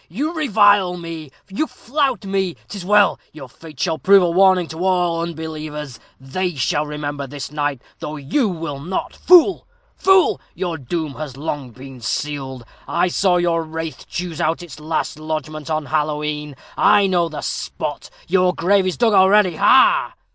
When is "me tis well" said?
2.25-3.19